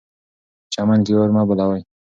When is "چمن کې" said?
0.73-1.13